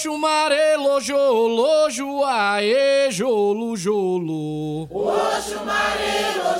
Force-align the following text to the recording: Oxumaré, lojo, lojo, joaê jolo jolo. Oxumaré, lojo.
Oxumaré, 0.00 0.78
lojo, 0.78 1.46
lojo, 1.48 1.90
joaê 1.90 3.10
jolo 3.10 3.76
jolo. 3.76 4.88
Oxumaré, 4.90 6.38
lojo. 6.38 6.59